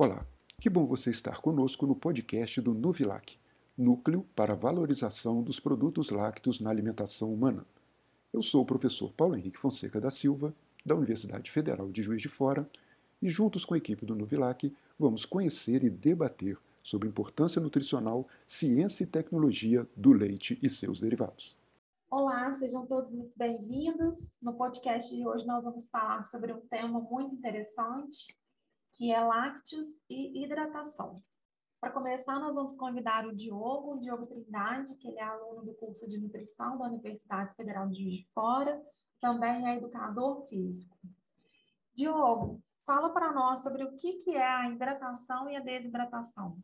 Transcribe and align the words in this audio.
Olá, 0.00 0.24
que 0.60 0.70
bom 0.70 0.86
você 0.86 1.10
estar 1.10 1.40
conosco 1.40 1.84
no 1.84 1.96
podcast 1.96 2.60
do 2.60 2.72
Nuvilac, 2.72 3.36
Núcleo 3.76 4.24
para 4.36 4.54
Valorização 4.54 5.42
dos 5.42 5.58
Produtos 5.58 6.10
Lácteos 6.10 6.60
na 6.60 6.70
Alimentação 6.70 7.34
Humana. 7.34 7.66
Eu 8.32 8.40
sou 8.40 8.62
o 8.62 8.64
professor 8.64 9.12
Paulo 9.12 9.34
Henrique 9.34 9.58
Fonseca 9.58 10.00
da 10.00 10.12
Silva, 10.12 10.54
da 10.86 10.94
Universidade 10.94 11.50
Federal 11.50 11.90
de 11.90 12.00
Juiz 12.00 12.22
de 12.22 12.28
Fora, 12.28 12.70
e 13.20 13.28
juntos 13.28 13.64
com 13.64 13.74
a 13.74 13.76
equipe 13.76 14.06
do 14.06 14.14
Nuvilac 14.14 14.72
vamos 14.96 15.24
conhecer 15.24 15.82
e 15.82 15.90
debater 15.90 16.56
sobre 16.80 17.08
importância 17.08 17.60
nutricional, 17.60 18.24
ciência 18.46 19.02
e 19.02 19.06
tecnologia 19.08 19.84
do 19.96 20.12
leite 20.12 20.56
e 20.62 20.70
seus 20.70 21.00
derivados. 21.00 21.58
Olá, 22.08 22.52
sejam 22.52 22.86
todos 22.86 23.10
muito 23.10 23.32
bem-vindos. 23.36 24.32
No 24.40 24.54
podcast 24.54 25.12
de 25.12 25.26
hoje 25.26 25.44
nós 25.44 25.64
vamos 25.64 25.88
falar 25.90 26.24
sobre 26.24 26.52
um 26.52 26.60
tema 26.60 27.00
muito 27.00 27.34
interessante, 27.34 28.37
que 28.98 29.12
é 29.12 29.20
lácteos 29.20 29.88
e 30.10 30.42
hidratação. 30.42 31.22
Para 31.80 31.92
começar, 31.92 32.40
nós 32.40 32.52
vamos 32.52 32.76
convidar 32.76 33.24
o 33.24 33.34
Diogo, 33.34 33.94
o 33.94 34.00
Diogo 34.00 34.26
Trindade, 34.26 34.96
que 34.96 35.06
ele 35.06 35.20
é 35.20 35.22
aluno 35.22 35.64
do 35.64 35.72
curso 35.74 36.10
de 36.10 36.18
nutrição 36.18 36.76
da 36.76 36.86
Universidade 36.86 37.54
Federal 37.54 37.88
de 37.88 38.02
Juiz 38.02 38.16
de 38.16 38.28
Fora, 38.34 38.82
também 39.20 39.68
é 39.68 39.76
educador 39.76 40.48
físico. 40.48 40.98
Diogo, 41.94 42.60
fala 42.84 43.10
para 43.10 43.32
nós 43.32 43.60
sobre 43.60 43.84
o 43.84 43.96
que, 43.96 44.14
que 44.14 44.34
é 44.34 44.44
a 44.44 44.68
hidratação 44.68 45.48
e 45.48 45.54
a 45.54 45.60
desidratação. 45.60 46.58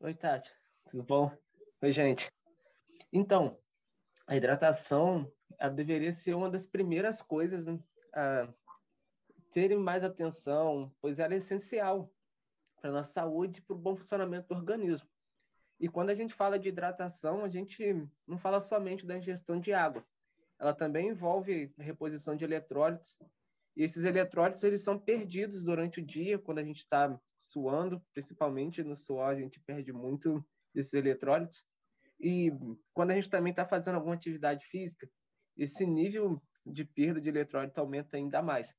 Oi, 0.00 0.14
Tati, 0.14 0.52
tudo 0.90 1.02
bom? 1.02 1.32
Oi, 1.80 1.92
gente. 1.94 2.30
Então, 3.10 3.58
a 4.26 4.36
hidratação 4.36 5.32
deveria 5.74 6.14
ser 6.14 6.34
uma 6.34 6.50
das 6.50 6.66
primeiras 6.66 7.22
coisas 7.22 7.64
né, 7.64 7.78
a 8.12 8.46
terem 9.56 9.78
mais 9.78 10.04
atenção, 10.04 10.92
pois 11.00 11.18
ela 11.18 11.32
é 11.32 11.38
essencial 11.38 12.12
para 12.78 12.90
a 12.90 12.92
nossa 12.92 13.10
saúde 13.10 13.58
e 13.58 13.62
para 13.62 13.74
o 13.74 13.78
bom 13.78 13.96
funcionamento 13.96 14.48
do 14.48 14.54
organismo. 14.54 15.08
E 15.80 15.88
quando 15.88 16.10
a 16.10 16.14
gente 16.14 16.34
fala 16.34 16.58
de 16.58 16.68
hidratação, 16.68 17.42
a 17.42 17.48
gente 17.48 18.06
não 18.26 18.36
fala 18.36 18.60
somente 18.60 19.06
da 19.06 19.16
ingestão 19.16 19.58
de 19.58 19.72
água. 19.72 20.06
Ela 20.58 20.74
também 20.74 21.08
envolve 21.08 21.72
reposição 21.78 22.36
de 22.36 22.44
eletrólitos. 22.44 23.18
E 23.74 23.82
esses 23.82 24.04
eletrólitos 24.04 24.62
eles 24.62 24.82
são 24.82 24.98
perdidos 24.98 25.62
durante 25.62 26.00
o 26.00 26.04
dia, 26.04 26.38
quando 26.38 26.58
a 26.58 26.64
gente 26.64 26.80
está 26.80 27.18
suando, 27.38 27.98
principalmente 28.12 28.84
no 28.84 28.94
suor, 28.94 29.30
a 29.30 29.40
gente 29.40 29.58
perde 29.60 29.90
muito 29.90 30.44
desses 30.74 30.92
eletrólitos. 30.92 31.64
E 32.20 32.52
quando 32.92 33.12
a 33.12 33.14
gente 33.14 33.30
também 33.30 33.52
está 33.52 33.64
fazendo 33.64 33.94
alguma 33.94 34.16
atividade 34.16 34.66
física, 34.66 35.08
esse 35.56 35.86
nível 35.86 36.42
de 36.66 36.84
perda 36.84 37.18
de 37.22 37.30
eletrólito 37.30 37.80
aumenta 37.80 38.18
ainda 38.18 38.42
mais. 38.42 38.76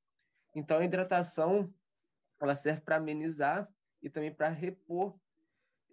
Então, 0.57 0.79
a 0.79 0.83
hidratação 0.83 1.71
ela 2.41 2.55
serve 2.55 2.81
para 2.81 2.95
amenizar 2.95 3.71
e 4.01 4.09
também 4.09 4.33
para 4.33 4.49
repor 4.49 5.15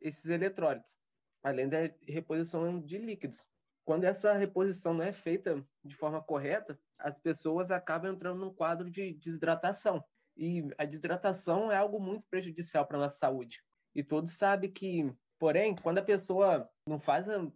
esses 0.01 0.31
eletrólitos, 0.31 0.97
além 1.43 1.69
da 1.69 1.81
reposição 2.09 2.81
de 2.81 2.97
líquidos. 2.97 3.47
Quando 3.85 4.05
essa 4.05 4.33
reposição 4.33 4.95
não 4.95 5.05
é 5.05 5.13
feita 5.13 5.63
de 5.85 5.95
forma 5.95 6.23
correta, 6.23 6.81
as 6.99 7.19
pessoas 7.19 7.71
acabam 7.71 8.15
entrando 8.15 8.41
num 8.41 8.55
quadro 8.55 8.91
de 8.91 9.13
desidratação. 9.13 10.03
E 10.35 10.67
a 10.79 10.87
desidratação 10.87 11.71
é 11.71 11.77
algo 11.77 12.01
muito 12.01 12.27
prejudicial 12.27 12.87
para 12.87 12.97
a 12.97 13.01
nossa 13.01 13.19
saúde. 13.19 13.63
E 13.95 14.03
todos 14.03 14.33
sabem 14.33 14.73
que, 14.73 15.15
porém, 15.39 15.77
quando 15.77 15.99
a 15.99 16.03
pessoa 16.03 16.67
não 16.89 16.99
faz 16.99 17.27
uma 17.29 17.53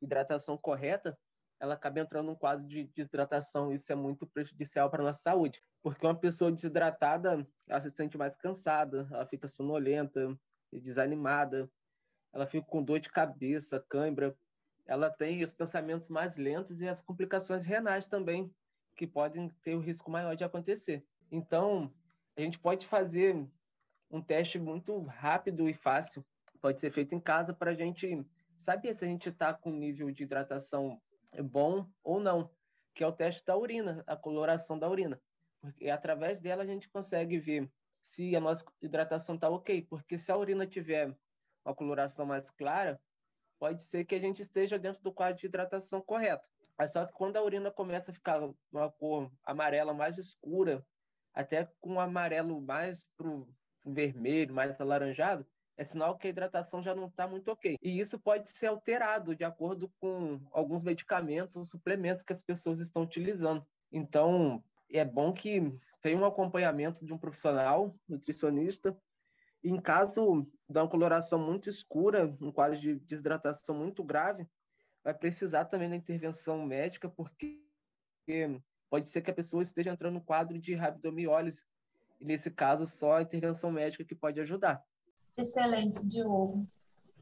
hidratação 0.00 0.58
correta, 0.58 1.16
ela 1.62 1.74
acaba 1.74 2.00
entrando 2.00 2.26
num 2.26 2.34
quadro 2.34 2.66
de 2.66 2.88
desidratação. 2.88 3.72
Isso 3.72 3.90
é 3.92 3.94
muito 3.94 4.26
prejudicial 4.26 4.90
para 4.90 5.00
a 5.00 5.06
nossa 5.06 5.20
saúde. 5.20 5.62
Porque 5.80 6.04
uma 6.04 6.18
pessoa 6.18 6.50
desidratada, 6.50 7.46
ela 7.68 7.80
se 7.80 7.88
sente 7.92 8.18
mais 8.18 8.34
cansada, 8.34 9.06
ela 9.12 9.24
fica 9.24 9.48
sonolenta, 9.48 10.36
desanimada, 10.72 11.70
ela 12.32 12.48
fica 12.48 12.66
com 12.66 12.82
dor 12.82 12.98
de 12.98 13.08
cabeça, 13.08 13.84
cãibra, 13.88 14.36
ela 14.84 15.08
tem 15.08 15.44
os 15.44 15.52
pensamentos 15.52 16.08
mais 16.08 16.36
lentos 16.36 16.80
e 16.80 16.88
as 16.88 17.00
complicações 17.00 17.64
renais 17.64 18.08
também, 18.08 18.52
que 18.96 19.06
podem 19.06 19.48
ter 19.62 19.76
o 19.76 19.80
risco 19.80 20.10
maior 20.10 20.34
de 20.34 20.42
acontecer. 20.42 21.06
Então, 21.30 21.94
a 22.36 22.40
gente 22.40 22.58
pode 22.58 22.86
fazer 22.86 23.46
um 24.10 24.20
teste 24.20 24.58
muito 24.58 25.00
rápido 25.02 25.68
e 25.68 25.74
fácil, 25.74 26.26
pode 26.60 26.80
ser 26.80 26.90
feito 26.90 27.14
em 27.14 27.20
casa 27.20 27.54
para 27.54 27.70
a 27.70 27.74
gente 27.74 28.26
saber 28.62 28.94
se 28.94 29.04
a 29.04 29.08
gente 29.08 29.28
está 29.28 29.54
com 29.54 29.70
nível 29.70 30.10
de 30.10 30.24
hidratação 30.24 31.00
bom 31.40 31.88
ou 32.02 32.20
não, 32.20 32.50
que 32.94 33.04
é 33.04 33.06
o 33.06 33.12
teste 33.12 33.44
da 33.44 33.56
urina, 33.56 34.02
a 34.06 34.16
coloração 34.16 34.78
da 34.78 34.88
urina 34.88 35.20
porque 35.62 35.88
através 35.88 36.40
dela 36.40 36.64
a 36.64 36.66
gente 36.66 36.88
consegue 36.88 37.38
ver 37.38 37.70
se 38.02 38.34
a 38.34 38.40
nossa 38.40 38.64
hidratação 38.82 39.36
está 39.36 39.48
ok, 39.48 39.82
porque 39.82 40.18
se 40.18 40.32
a 40.32 40.36
urina 40.36 40.66
tiver 40.66 41.16
uma 41.64 41.72
coloração 41.72 42.26
mais 42.26 42.50
clara, 42.50 43.00
pode 43.60 43.84
ser 43.84 44.04
que 44.04 44.16
a 44.16 44.18
gente 44.18 44.42
esteja 44.42 44.76
dentro 44.76 45.00
do 45.00 45.12
quadro 45.12 45.38
de 45.38 45.46
hidratação 45.46 46.02
correto. 46.02 46.50
Mas 46.76 46.90
só 46.92 47.06
que 47.06 47.12
quando 47.12 47.36
a 47.36 47.42
urina 47.42 47.70
começa 47.70 48.10
a 48.10 48.14
ficar 48.14 48.40
uma 48.72 48.90
cor 48.90 49.30
amarela 49.44 49.94
mais 49.94 50.18
escura, 50.18 50.84
até 51.32 51.64
com 51.80 51.92
um 51.92 52.00
amarelo 52.00 52.60
mais 52.60 53.06
para 53.16 53.28
o 53.28 53.48
vermelho, 53.86 54.52
mais 54.52 54.80
alaranjado, 54.80 55.46
é 55.76 55.84
sinal 55.84 56.16
que 56.16 56.26
a 56.26 56.30
hidratação 56.30 56.82
já 56.82 56.94
não 56.94 57.06
está 57.06 57.26
muito 57.26 57.50
ok. 57.50 57.76
E 57.82 57.98
isso 57.98 58.18
pode 58.18 58.50
ser 58.50 58.66
alterado 58.66 59.34
de 59.34 59.44
acordo 59.44 59.90
com 59.98 60.40
alguns 60.52 60.82
medicamentos 60.82 61.56
ou 61.56 61.64
suplementos 61.64 62.24
que 62.24 62.32
as 62.32 62.42
pessoas 62.42 62.80
estão 62.80 63.02
utilizando. 63.02 63.66
Então, 63.90 64.62
é 64.90 65.04
bom 65.04 65.32
que 65.32 65.72
tenha 66.00 66.18
um 66.18 66.24
acompanhamento 66.24 67.04
de 67.04 67.12
um 67.12 67.18
profissional, 67.18 67.94
nutricionista. 68.08 68.96
E 69.62 69.70
em 69.70 69.80
caso 69.80 70.46
de 70.68 70.78
uma 70.78 70.88
coloração 70.88 71.38
muito 71.38 71.70
escura, 71.70 72.26
um 72.40 72.50
quadro 72.50 72.78
de 72.78 72.96
desidratação 72.96 73.74
muito 73.74 74.02
grave, 74.02 74.46
vai 75.02 75.14
precisar 75.14 75.64
também 75.66 75.88
da 75.88 75.96
intervenção 75.96 76.64
médica, 76.66 77.08
porque 77.08 77.60
pode 78.90 79.08
ser 79.08 79.22
que 79.22 79.30
a 79.30 79.34
pessoa 79.34 79.62
esteja 79.62 79.90
entrando 79.90 80.14
no 80.14 80.20
quadro 80.20 80.58
de 80.58 80.74
rabdomiólise. 80.74 81.64
E 82.20 82.24
nesse 82.24 82.50
caso, 82.50 82.86
só 82.86 83.16
a 83.16 83.22
intervenção 83.22 83.70
médica 83.70 84.04
que 84.04 84.14
pode 84.14 84.40
ajudar. 84.40 84.84
Excelente, 85.36 86.04
Diogo. 86.04 86.66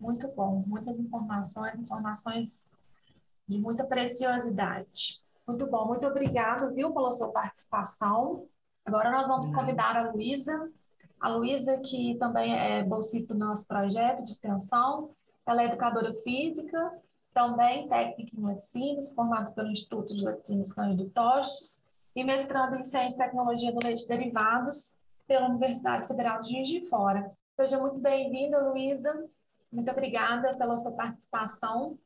Muito 0.00 0.28
bom. 0.28 0.64
Muitas 0.66 0.98
informações, 0.98 1.74
informações 1.78 2.76
de 3.46 3.58
muita 3.58 3.84
preciosidade. 3.84 5.20
Muito 5.46 5.66
bom, 5.66 5.86
muito 5.86 6.06
obrigado, 6.06 6.72
viu, 6.72 6.92
pela 6.92 7.12
sua 7.12 7.28
participação. 7.32 8.46
Agora 8.84 9.10
nós 9.10 9.28
vamos 9.28 9.52
convidar 9.52 9.96
a 9.96 10.10
Luísa. 10.10 10.70
A 11.20 11.28
Luísa, 11.28 11.78
que 11.78 12.16
também 12.18 12.56
é 12.56 12.82
bolsista 12.82 13.34
do 13.34 13.40
nosso 13.40 13.66
projeto 13.66 14.24
de 14.24 14.30
extensão, 14.30 15.10
ela 15.44 15.62
é 15.62 15.66
educadora 15.66 16.14
física, 16.22 16.92
também 17.34 17.88
técnica 17.88 18.36
em 18.36 18.42
laticínios, 18.42 19.12
formada 19.12 19.50
pelo 19.50 19.70
Instituto 19.70 20.14
de 20.14 20.22
Laticínios 20.22 20.72
Cândido 20.72 21.10
Tostes 21.10 21.84
e 22.14 22.24
mestrando 22.24 22.76
em 22.76 22.82
Ciência 22.82 23.16
e 23.16 23.18
Tecnologia 23.18 23.72
do 23.72 23.84
Leite 23.84 24.06
Derivados 24.08 24.96
pela 25.26 25.48
Universidade 25.48 26.06
Federal 26.06 26.40
de 26.40 26.50
Juiz 26.50 26.68
de 26.68 26.88
Fora. 26.88 27.30
Seja 27.60 27.78
muito 27.78 27.98
bem-vinda, 27.98 28.58
Luísa. 28.58 29.28
Muito 29.70 29.90
obrigada 29.90 30.56
pela 30.56 30.78
sua 30.78 30.92
participação. 30.92 31.98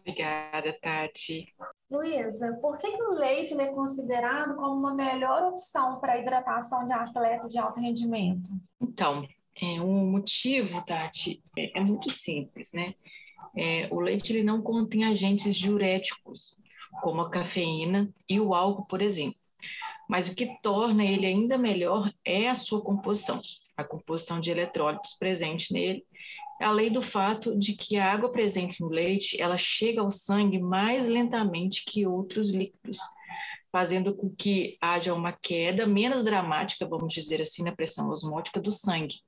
Obrigada, 0.00 0.76
Tati. 0.82 1.54
Luísa, 1.88 2.58
por 2.60 2.76
que, 2.78 2.90
que 2.90 3.02
o 3.04 3.10
leite 3.10 3.54
é 3.60 3.68
considerado 3.68 4.56
como 4.56 4.74
uma 4.74 4.92
melhor 4.92 5.52
opção 5.52 6.00
para 6.00 6.14
a 6.14 6.18
hidratação 6.18 6.84
de 6.84 6.92
atletas 6.92 7.52
de 7.52 7.60
alto 7.60 7.78
rendimento? 7.78 8.50
Então, 8.80 9.24
é, 9.62 9.80
um 9.80 10.10
motivo, 10.10 10.84
Tati, 10.84 11.44
é, 11.56 11.78
é 11.78 11.80
muito 11.80 12.10
simples, 12.10 12.72
né? 12.72 12.96
É, 13.56 13.86
o 13.92 14.00
leite 14.00 14.32
ele 14.32 14.42
não 14.42 14.60
contém 14.60 15.04
agentes 15.04 15.54
diuréticos, 15.54 16.60
como 17.02 17.20
a 17.20 17.30
cafeína 17.30 18.12
e 18.28 18.40
o 18.40 18.52
álcool, 18.52 18.86
por 18.86 19.00
exemplo. 19.00 19.38
Mas 20.08 20.28
o 20.28 20.34
que 20.34 20.58
torna 20.62 21.04
ele 21.04 21.26
ainda 21.26 21.58
melhor 21.58 22.10
é 22.24 22.48
a 22.48 22.54
sua 22.54 22.80
composição, 22.80 23.40
a 23.76 23.84
composição 23.84 24.40
de 24.40 24.50
eletrólitos 24.50 25.14
presente 25.14 25.72
nele 25.72 26.04
além 26.60 26.90
do 26.90 27.02
fato 27.02 27.56
de 27.56 27.74
que 27.74 27.96
a 27.96 28.12
água 28.12 28.30
presente 28.30 28.80
no 28.80 28.88
leite 28.88 29.40
ela 29.40 29.56
chega 29.56 30.00
ao 30.00 30.10
sangue 30.10 30.58
mais 30.58 31.06
lentamente 31.06 31.84
que 31.84 32.06
outros 32.06 32.50
líquidos, 32.50 32.98
fazendo 33.70 34.14
com 34.14 34.30
que 34.30 34.76
haja 34.80 35.14
uma 35.14 35.32
queda 35.32 35.86
menos 35.86 36.24
dramática, 36.24 36.86
vamos 36.86 37.14
dizer 37.14 37.40
assim, 37.40 37.62
na 37.62 37.72
pressão 37.72 38.08
osmótica 38.08 38.60
do 38.60 38.72
sangue. 38.72 39.20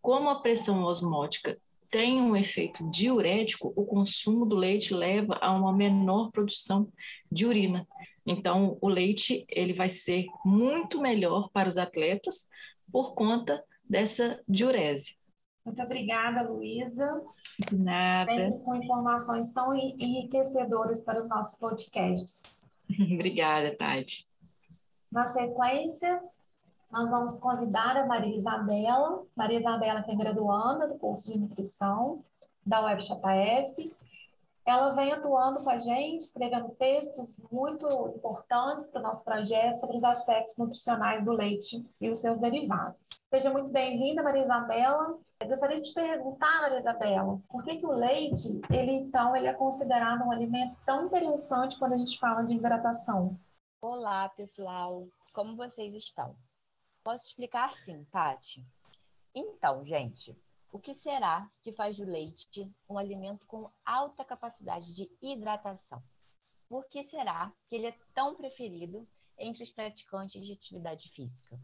Como 0.00 0.28
a 0.28 0.40
pressão 0.40 0.82
osmótica 0.82 1.56
tem 1.90 2.20
um 2.20 2.34
efeito 2.34 2.90
diurético, 2.90 3.72
o 3.76 3.84
consumo 3.84 4.46
do 4.46 4.56
leite 4.56 4.94
leva 4.94 5.38
a 5.40 5.52
uma 5.52 5.72
menor 5.72 6.30
produção 6.30 6.90
de 7.30 7.46
urina. 7.46 7.86
Então, 8.26 8.78
o 8.80 8.88
leite 8.88 9.44
ele 9.48 9.72
vai 9.72 9.88
ser 9.88 10.26
muito 10.44 11.00
melhor 11.00 11.50
para 11.50 11.68
os 11.68 11.76
atletas 11.76 12.48
por 12.90 13.14
conta 13.14 13.64
dessa 13.84 14.40
diurese. 14.48 15.16
Muito 15.64 15.82
obrigada, 15.82 16.42
Luísa. 16.42 17.22
De 17.68 17.78
nada. 17.78 18.32
Sempre 18.32 18.60
com 18.64 18.74
informações 18.74 19.52
tão 19.52 19.74
enriquecedoras 19.74 21.00
para 21.00 21.22
os 21.22 21.28
nossos 21.28 21.58
podcasts. 21.58 22.64
obrigada, 23.14 23.74
Tati. 23.76 24.26
Na 25.10 25.26
sequência, 25.26 26.22
nós 26.90 27.10
vamos 27.10 27.36
convidar 27.36 27.96
a 27.96 28.06
Maria 28.06 28.34
Isabela, 28.34 29.24
Maria 29.36 29.58
Isabela 29.58 30.02
que 30.02 30.10
é 30.10 30.16
graduanda 30.16 30.88
do 30.88 30.98
curso 30.98 31.32
de 31.32 31.38
nutrição 31.38 32.24
da 32.64 32.84
UFJF. 32.86 33.94
Ela 34.64 34.94
vem 34.94 35.12
atuando 35.12 35.62
com 35.62 35.70
a 35.70 35.78
gente, 35.78 36.22
escrevendo 36.22 36.68
textos 36.76 37.36
muito 37.50 37.86
importantes 38.16 38.88
para 38.88 39.00
o 39.00 39.02
nosso 39.02 39.24
projeto 39.24 39.76
sobre 39.76 39.96
os 39.96 40.04
aspectos 40.04 40.56
nutricionais 40.56 41.24
do 41.24 41.32
leite 41.32 41.84
e 42.00 42.08
os 42.08 42.18
seus 42.18 42.38
derivados. 42.38 43.08
Seja 43.28 43.50
muito 43.50 43.70
bem-vinda, 43.70 44.22
Maria 44.22 44.42
Isabela. 44.42 45.18
Eu 45.40 45.48
gostaria 45.48 45.80
de 45.80 45.88
te 45.88 45.94
perguntar, 45.94 46.60
Maria 46.60 46.78
Isabela, 46.78 47.40
por 47.48 47.64
que, 47.64 47.78
que 47.78 47.86
o 47.86 47.90
leite, 47.90 48.60
ele 48.70 48.92
então, 48.92 49.34
ele 49.34 49.48
é 49.48 49.52
considerado 49.52 50.22
um 50.22 50.30
alimento 50.30 50.76
tão 50.86 51.06
interessante 51.06 51.76
quando 51.76 51.94
a 51.94 51.96
gente 51.96 52.16
fala 52.20 52.44
de 52.44 52.54
hidratação? 52.54 53.36
Olá, 53.80 54.28
pessoal. 54.28 55.08
Como 55.32 55.56
vocês 55.56 55.92
estão? 55.94 56.36
Posso 57.02 57.26
explicar 57.26 57.74
sim, 57.82 58.04
Tati? 58.04 58.64
Então, 59.34 59.84
gente, 59.84 60.36
o 60.72 60.78
que 60.78 60.94
será 60.94 61.52
que 61.60 61.70
faz 61.70 61.98
do 61.98 62.04
leite 62.04 62.74
um 62.88 62.96
alimento 62.96 63.46
com 63.46 63.70
alta 63.84 64.24
capacidade 64.24 64.94
de 64.94 65.10
hidratação? 65.20 66.02
Por 66.66 66.88
que 66.88 67.04
será 67.04 67.54
que 67.68 67.76
ele 67.76 67.88
é 67.88 67.98
tão 68.14 68.34
preferido 68.34 69.06
entre 69.36 69.62
os 69.62 69.70
praticantes 69.70 70.44
de 70.44 70.52
atividade 70.54 71.10
física? 71.10 71.60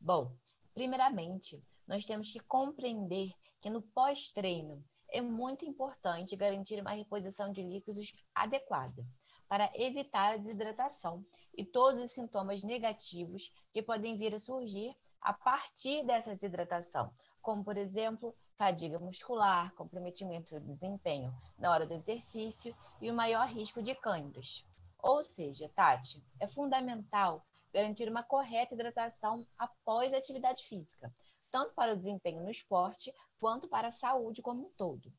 Bom, 0.00 0.32
primeiramente, 0.72 1.60
nós 1.84 2.04
temos 2.04 2.30
que 2.30 2.38
compreender 2.38 3.32
que 3.60 3.68
no 3.68 3.82
pós-treino 3.82 4.84
é 5.08 5.20
muito 5.20 5.64
importante 5.64 6.36
garantir 6.36 6.80
uma 6.80 6.92
reposição 6.92 7.50
de 7.50 7.60
líquidos 7.60 8.12
adequada 8.32 9.04
para 9.48 9.70
evitar 9.74 10.34
a 10.34 10.36
desidratação 10.36 11.26
e 11.56 11.64
todos 11.64 12.00
os 12.00 12.12
sintomas 12.12 12.62
negativos 12.62 13.52
que 13.72 13.82
podem 13.82 14.16
vir 14.16 14.32
a 14.32 14.38
surgir 14.38 14.96
a 15.20 15.32
partir 15.32 16.04
dessa 16.04 16.34
desidratação, 16.34 17.10
como, 17.40 17.64
por 17.64 17.76
exemplo, 17.76 18.34
fadiga 18.56 18.98
muscular, 18.98 19.74
comprometimento 19.74 20.58
do 20.58 20.74
desempenho 20.74 21.34
na 21.58 21.70
hora 21.70 21.86
do 21.86 21.94
exercício 21.94 22.76
e 23.00 23.10
o 23.10 23.14
maior 23.14 23.46
risco 23.48 23.82
de 23.82 23.94
câimbras. 23.94 24.64
Ou 24.98 25.22
seja, 25.22 25.68
Tati, 25.68 26.22
é 26.40 26.46
fundamental 26.46 27.44
garantir 27.72 28.08
uma 28.08 28.22
correta 28.22 28.74
hidratação 28.74 29.46
após 29.58 30.14
a 30.14 30.18
atividade 30.18 30.62
física, 30.64 31.12
tanto 31.50 31.74
para 31.74 31.92
o 31.92 31.96
desempenho 31.96 32.42
no 32.42 32.50
esporte 32.50 33.12
quanto 33.38 33.68
para 33.68 33.88
a 33.88 33.92
saúde 33.92 34.42
como 34.42 34.66
um 34.66 34.70
todo. 34.76 35.12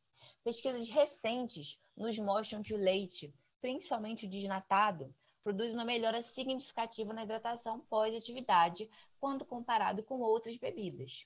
Pesquisas 0.44 0.88
recentes 0.88 1.80
nos 1.96 2.18
mostram 2.18 2.64
que 2.64 2.74
o 2.74 2.78
leite 2.78 3.34
principalmente 3.66 4.28
o 4.28 4.30
desnatado, 4.30 5.12
produz 5.44 5.74
uma 5.74 5.84
melhora 5.84 6.22
significativa 6.22 7.12
na 7.12 7.24
hidratação 7.24 7.80
pós-atividade 7.90 8.88
quando 9.20 9.44
comparado 9.44 10.04
com 10.04 10.20
outras 10.20 10.56
bebidas. 10.56 11.26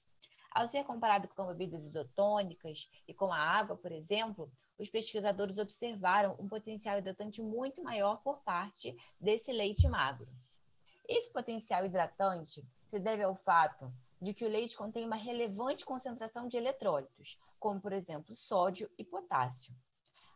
Ao 0.52 0.68
ser 0.68 0.84
comparado 0.84 1.28
com 1.28 1.46
bebidas 1.46 1.86
isotônicas 1.86 2.90
e 3.08 3.14
com 3.14 3.32
a 3.32 3.38
água, 3.38 3.78
por 3.78 3.92
exemplo, 3.92 4.52
os 4.78 4.90
pesquisadores 4.90 5.58
observaram 5.58 6.36
um 6.40 6.48
potencial 6.48 6.98
hidratante 6.98 7.42
muito 7.42 7.84
maior 7.84 8.22
por 8.24 8.40
parte 8.40 8.96
desse 9.20 9.52
leite 9.52 9.88
magro. 9.88 10.28
Esse 11.08 11.32
potencial 11.32 11.86
hidratante 11.86 12.64
se 12.86 13.00
deve 13.00 13.24
ao 13.24 13.36
fato 13.36 13.92
de 14.22 14.34
que 14.34 14.44
o 14.44 14.50
leite 14.50 14.76
contém 14.76 15.06
uma 15.06 15.16
relevante 15.16 15.86
concentração 15.86 16.48
de 16.48 16.58
eletrólitos, 16.58 17.40
como, 17.60 17.80
por 17.80 17.94
exemplo, 17.94 18.36
sódio 18.36 18.90
e 18.98 19.04
potássio. 19.04 19.74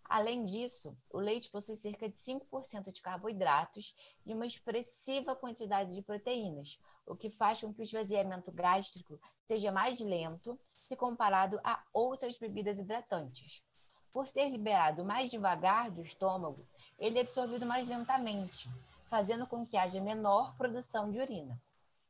Além 0.05 0.43
disso, 0.43 0.95
o 1.09 1.17
leite 1.17 1.49
possui 1.49 1.75
cerca 1.75 2.07
de 2.09 2.15
5% 2.15 2.91
de 2.91 3.01
carboidratos 3.01 3.95
e 4.25 4.33
uma 4.33 4.45
expressiva 4.45 5.35
quantidade 5.35 5.95
de 5.95 6.01
proteínas, 6.01 6.79
o 7.05 7.15
que 7.15 7.29
faz 7.29 7.61
com 7.61 7.73
que 7.73 7.81
o 7.81 7.83
esvaziamento 7.83 8.51
gástrico 8.51 9.19
seja 9.47 9.71
mais 9.71 9.99
lento 9.99 10.59
se 10.73 10.95
comparado 10.95 11.59
a 11.63 11.83
outras 11.93 12.37
bebidas 12.37 12.79
hidratantes. 12.79 13.63
Por 14.11 14.27
ser 14.27 14.49
liberado 14.49 15.03
mais 15.03 15.31
devagar 15.31 15.89
do 15.89 16.01
estômago, 16.01 16.67
ele 16.99 17.17
é 17.17 17.21
absorvido 17.21 17.65
mais 17.65 17.87
lentamente, 17.87 18.69
fazendo 19.05 19.47
com 19.47 19.65
que 19.65 19.77
haja 19.77 19.99
menor 19.99 20.55
produção 20.55 21.09
de 21.09 21.19
urina. 21.19 21.59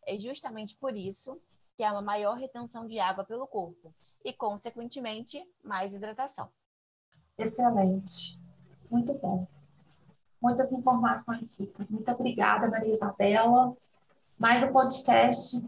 É 0.05 0.19
justamente 0.19 0.75
por 0.75 0.97
isso 0.97 1.41
que 1.77 1.83
há 1.83 1.91
uma 1.91 2.01
maior 2.01 2.35
retenção 2.35 2.85
de 2.87 2.99
água 2.99 3.23
pelo 3.23 3.47
corpo 3.47 3.93
e, 4.23 4.33
consequentemente, 4.33 5.41
mais 5.63 5.93
hidratação. 5.93 6.51
Excelente. 7.43 8.39
Muito 8.89 9.13
bom. 9.13 9.47
Muitas 10.41 10.71
informações 10.71 11.59
ricas. 11.59 11.89
Muito 11.89 12.11
obrigada, 12.11 12.69
Maria 12.69 12.93
Isabela. 12.93 13.73
Mais 14.37 14.63
um 14.63 14.71
podcast 14.71 15.63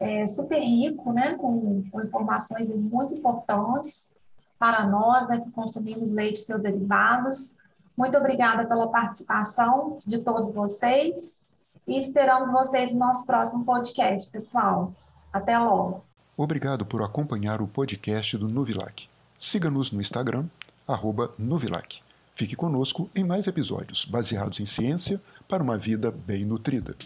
é, 0.00 0.26
super 0.26 0.60
rico, 0.60 1.12
né, 1.12 1.34
com, 1.36 1.84
com 1.90 2.00
informações 2.02 2.68
muito 2.68 3.14
importantes 3.14 4.10
para 4.58 4.86
nós, 4.86 5.28
né, 5.28 5.40
que 5.40 5.50
consumimos 5.50 6.12
leite 6.12 6.36
e 6.36 6.42
seus 6.42 6.62
derivados. 6.62 7.56
Muito 7.96 8.16
obrigada 8.18 8.66
pela 8.66 8.88
participação 8.88 9.98
de 10.06 10.18
todos 10.18 10.52
vocês 10.52 11.36
e 11.86 11.98
esperamos 11.98 12.50
vocês 12.50 12.92
no 12.92 12.98
nosso 12.98 13.26
próximo 13.26 13.64
podcast, 13.64 14.30
pessoal. 14.30 14.92
Até 15.32 15.58
logo. 15.58 16.04
Obrigado 16.36 16.84
por 16.84 17.02
acompanhar 17.02 17.60
o 17.60 17.66
podcast 17.68 18.36
do 18.36 18.48
Nuvilac. 18.48 19.08
Siga-nos 19.38 19.92
no 19.92 20.00
Instagram 20.00 20.46
arroba 20.86 21.32
Nuvilac. 21.38 22.00
Fique 22.36 22.56
conosco 22.56 23.08
em 23.14 23.24
mais 23.24 23.46
episódios 23.46 24.04
baseados 24.04 24.58
em 24.60 24.66
ciência 24.66 25.20
para 25.48 25.62
uma 25.62 25.78
vida 25.78 26.10
bem 26.10 26.44
nutrida. 26.44 26.96